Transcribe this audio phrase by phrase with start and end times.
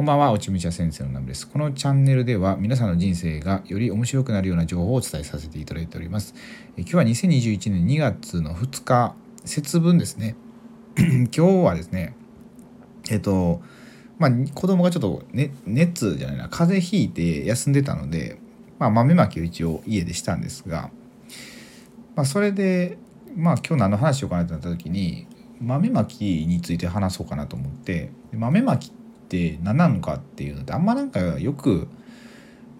[0.00, 1.46] こんばんは、おちむちゃ先生のナムです。
[1.46, 6.34] このチャンネルでは皆さんの人生がより面白くなるような情報をお伝えさせていただいております。
[6.78, 10.36] え今日は2021年2月の2日、節分ですね。
[10.96, 12.16] 今日はですね、
[13.10, 13.60] えっと、
[14.18, 18.38] まあ、子供がちょっと、ね、熱じゃないな、風邪ひいて休んでたので、
[18.78, 20.90] まあ、豆まきを一応家でしたんですが、
[22.16, 22.96] まあ、それで、
[23.36, 25.26] まあ、今日何の話しようかなってなった時に、
[25.60, 28.92] 豆まきについて話そうかなと思って豆まきっ
[29.30, 31.88] て何なのかっていうのってあんまなんかよく、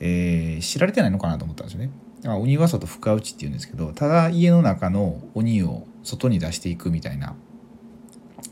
[0.01, 1.91] えー、知られてないのかなと思ったんですよね。
[2.23, 7.35] だから鬼は外深打ちっていうんですけどただ家の中の鬼を外に出していくみたいな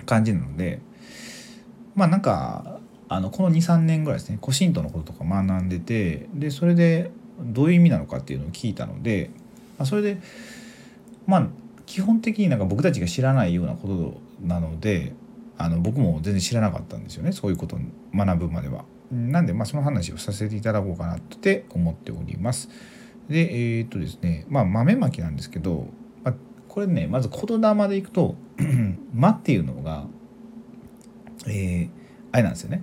[0.06, 0.80] 感じなので
[1.94, 9.30] まあなんかあのこの23年ぐらいですね古神道のこととか学んでてでそれでどういう意味なのかっていうのを聞いたので、
[9.78, 10.20] まあ、それで
[11.26, 11.46] まあ
[11.84, 15.12] 基本的になんか僕たちが知らないようなことなので
[15.58, 17.80] あの僕も全然知らなかったんですよねそういうことを
[18.14, 18.84] 学ぶまでは。
[19.10, 22.68] なんで、まあ、その話をさせていただこうかなって思っております。
[23.28, 25.86] でえー、っとですねまあ豆まきなんですけど、
[26.24, 26.34] まあ、
[26.68, 28.36] これねまず言霊でいくと
[29.12, 30.06] 「魔 」っていうのが
[31.46, 31.90] えー、
[32.32, 32.82] あれなんですよね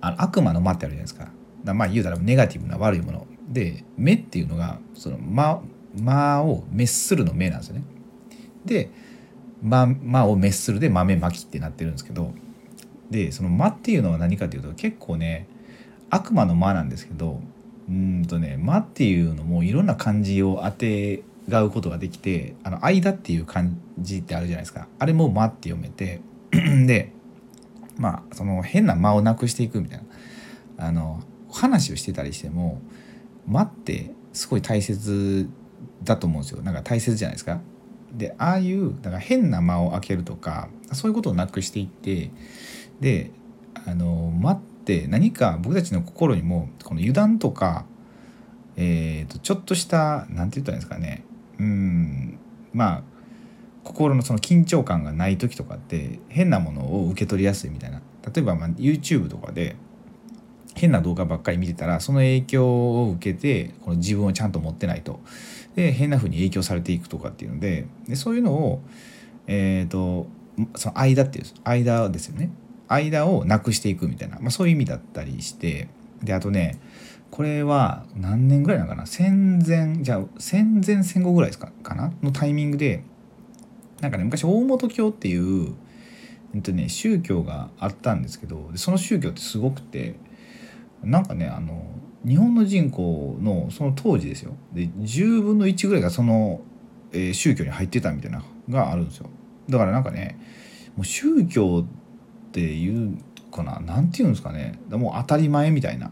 [0.00, 1.30] あの悪魔の魔ってあるじゃないですか。
[1.64, 5.62] だまあ言うたらネガティブな悪いもので「目」っていうのがその魔
[6.00, 7.82] 魔を滅するの目なんですよね。
[8.64, 8.90] で
[9.62, 12.32] 「ま」まを滅するで「豆まき」ってなってるんですけど
[13.10, 15.46] でその「魔」っていうのは何かっていうと結構ね
[16.10, 17.40] 悪魔の「魔」なんですけど
[17.88, 24.88] うんとね「魔」っていうのもいろんな漢字を当てがうことができて「あの間」っていう漢字ってあるじゃないですか。
[24.98, 27.12] あれも「魔」って読めて で
[27.98, 30.04] まあその変な間をなくしていくみたいな。
[30.80, 32.80] あの話をしてたりしても
[33.46, 35.48] 間ってすごい大切
[36.02, 36.62] だと思うんですよ。
[36.62, 37.60] なんか大切じゃないですか。
[38.12, 42.30] でああいうだから変な間を開けるとかそういうことをなくしていって
[43.00, 43.30] で
[43.86, 47.86] あの間って何か僕たちの心にもこの油断とか、
[48.76, 51.24] えー、とちょっとした何て言ったらいいんですかね。
[51.58, 52.38] うん
[52.72, 53.02] まあ
[53.84, 58.00] 心のその緊張感がない時とかって変なものを受け取りやすいみたいな。
[58.34, 59.76] 例えばま YouTube とかで
[60.74, 65.20] 変な動画ばっかり見てたらその影響を受けてこの自分をちゃんと持ってないと。
[65.76, 68.82] で変な風に影響されていくとかっていうのででそういうのを
[69.46, 70.26] えっ、ー、と
[70.76, 72.50] その間っていう間ですよね。
[72.88, 75.88] 間をなくしていくみたいな、まあ、そういう意味だったりして
[76.24, 76.80] であとね
[77.30, 79.06] これは何年ぐらいなのかな？
[79.06, 82.12] 戦前じゃあ戦前戦後ぐらいですかかな？
[82.20, 83.04] のタイミングで
[84.00, 85.74] なんかね昔大本教っていう、
[86.54, 90.16] えっとね、宗教があったんですけどその宗教ってすごくて
[91.04, 91.84] なんかねあの
[92.26, 94.54] 日本の人口のその当時ですよ。
[94.72, 96.60] で10分の1ぐらいがその、
[97.12, 99.30] えー、宗教に入ってたみたいながあるんですよ。
[99.68, 100.38] だからなんかね
[100.96, 103.18] もう宗教っていう
[103.50, 104.78] かな何て言うんですかね。
[104.90, 106.10] もう当たり前みたいな。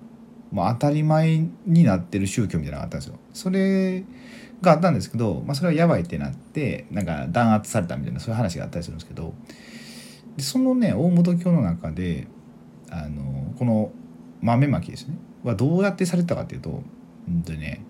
[0.50, 3.18] もう当たり前になってる宗教みたいなのがあったんですよ。
[3.34, 4.02] それ
[4.62, 9.34] があったんですけど、まあ、それはやばいってなってなんか弾圧されたみたいなそういう話があったりするんですけど。
[10.38, 12.28] でそのね大本教の中で
[12.90, 13.90] あのこの
[14.40, 15.16] 豆まきですね。
[15.44, 16.82] はどうやってされたかっていうと,、
[17.28, 17.82] うんとね、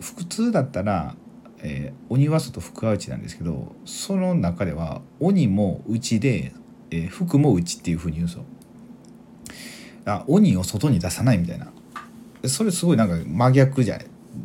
[0.00, 1.14] 普通だったら、
[1.58, 6.52] えー、鬼は外福は内なんですけどその中では鬼も内で、
[6.90, 8.44] えー、福も内っていうふうに言うんですよ。
[10.04, 11.70] あ鬼を外に出さないみたいな
[12.48, 14.00] それすごいなんか真逆じゃ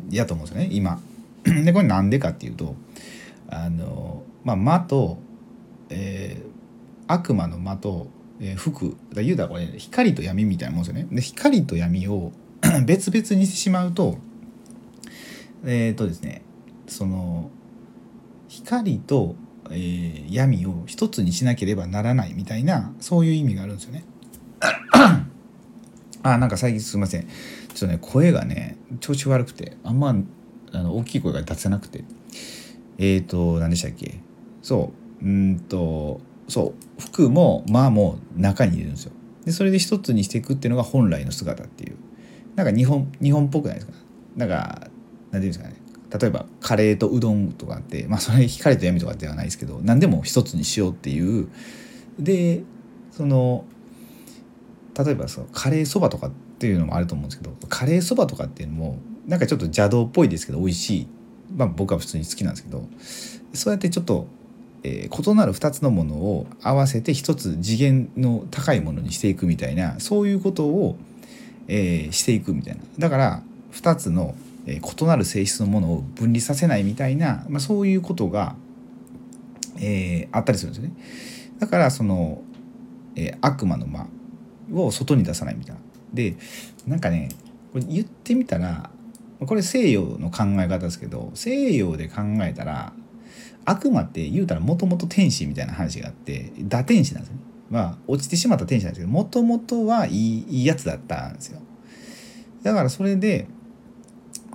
[0.08, 1.00] やと思うんですよね今。
[1.42, 2.76] でこれなんでかっていうと
[3.48, 5.18] あのまあ魔と、
[5.88, 8.08] えー、悪魔の魔と
[8.40, 11.08] えー、服だ言うたらこれ、ね、光と闇みたいなもんですよね。
[11.10, 12.32] で光と闇を
[12.86, 14.18] 別々にしてしまうと
[15.64, 16.42] えっ、ー、とですね
[16.86, 17.50] その
[18.48, 19.36] 光と、
[19.70, 24.04] えー、闇を一つにしなければならないみたいなそういう意味があるんですよね。
[26.22, 27.28] あなんか最近すいませんちょ
[27.76, 30.16] っとね声がね調子悪くてあんま
[30.72, 32.04] あの大きい声が出せなくて
[32.98, 34.20] えっ、ー、と何でしたっけ？
[34.62, 39.12] そううんとそう服も間も中に入れるんですよ。
[39.44, 41.96] でそれで一つにしていくっていうのが本来の姿っていう。
[42.56, 43.92] なんか日本日本っぽくないですか？
[44.36, 44.88] なんか
[45.30, 45.76] 何ていうんですかね？
[46.18, 51.48] 例えばカレーとうどんとかってまあそれ光と闇とかではないですけど何でも一つにしようっていう。
[52.18, 52.62] で
[53.12, 53.64] その
[54.98, 61.08] 例えばそのカレーそばとかっていうのもあると思うんですけどカレーそばとかっていうのもなんかちょっと邪道っぽいですけど美味しい。
[61.54, 62.88] まあ僕は普通に好きなんですけど
[63.54, 64.26] そうやってちょっと
[64.82, 70.96] えー、異なる2つのものを合わせて1つ次元の高いものにしていくみたいなそういうことを、
[71.66, 73.42] えー、していくみたいなだから
[73.72, 74.34] 2つの、
[74.66, 78.54] えー、異なる性質のものを分離させないみたいな、まあ、そういうことが、
[79.78, 80.96] えー、あったりするんですよね。
[81.58, 82.42] だからその、
[83.16, 84.06] えー、悪魔の魔
[84.72, 85.82] を外に出さないみたいな。
[86.12, 86.36] で
[86.86, 87.28] なんかね
[87.72, 88.90] これ言ってみたら
[89.46, 92.92] これ西洋の考え方ですけど西洋で考えたら
[93.64, 97.42] 悪魔って言うたらもともと天使みたいな話があって打天使なんですよね。
[97.70, 101.60] まあ落ちてしまった天使なんですけどもともとはいいいいやつだったんですよ。
[102.62, 103.46] だからそれで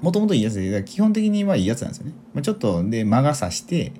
[0.02, 2.14] もともといいやつで基本的にはいいやつなんですよね。
[2.34, 3.94] まあ、ちょっとで魔が差して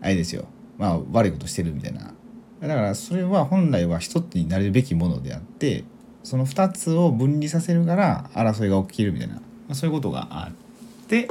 [0.00, 0.46] あれですよ
[0.76, 2.12] まあ悪いことしてるみたいな。
[2.60, 5.84] だからそれは本来は一つになれるべきものであって
[6.24, 9.40] その2つを分離させるから争いが起きるみたいな、ま
[9.70, 11.30] あ、そういうことがあって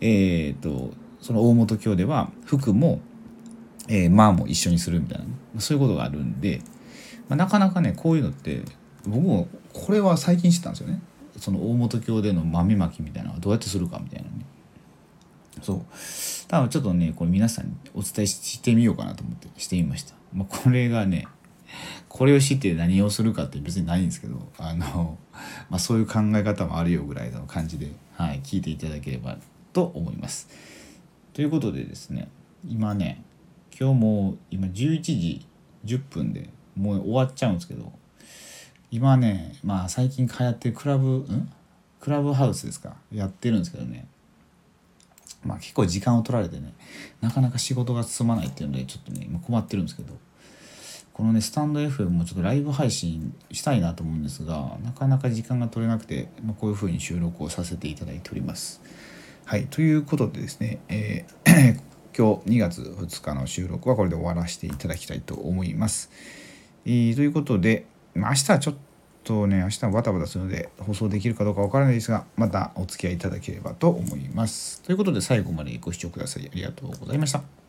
[0.00, 0.94] えっ、ー、と
[1.28, 3.02] その大本教では服も、
[3.86, 5.26] えー、魔も一緒にするみたいな、
[5.56, 6.62] ま、そういうことがあるんで、
[7.28, 8.62] まあ、なかなかねこういうのって
[9.06, 11.02] 僕もこれは最近知ったんですよね。
[11.36, 14.46] その大本教での豆まきみたいなのはどうやってするかみたいなね。
[15.60, 15.82] そう
[16.48, 20.14] 多分ちょっとねこれ皆さんにお伝えしてみようかなと思ってしてみました。
[20.32, 21.28] まあ、これがね
[22.08, 25.18] これを知って何をするかって別にないんですけどあの、
[25.68, 29.36] まあ、そういう考え方もあるよぐらいの感じで、はい、聞いていただければ
[29.74, 30.48] と思います。
[31.38, 32.28] ということでですね
[32.68, 33.22] 今ね
[33.78, 35.46] 今日も今11時
[35.84, 37.92] 10分でもう終わっちゃうんですけど
[38.90, 41.52] 今ねまあ最近通ってるクラブん？
[42.00, 42.96] クラブハウスですか？
[43.12, 44.08] やってるんですけどね
[45.44, 46.74] まあ結構時間を取られてね
[47.20, 50.14] なかなか仕事が進まないっていうのでちょっとね今困ってるんですけど
[51.12, 58.80] このねスタンド FM もちょっとライブ配信したいなと思うんですがなかなか時間が取れなくて、まあ、こういうふうに収録をさせていただいております。
[59.48, 61.80] はいということでですね、えー、
[62.14, 66.10] 今日2月2日の収録はこれで終わらせていただきたいと思います。
[66.84, 68.74] えー、ということで、まあ、明日はちょっ
[69.24, 74.82] とね明日はバタバタするので放送できるかどうかわからないですがまたお付き合いいただければと思います。
[74.82, 77.67] ということで最後までご視聴くださりありがとうございました。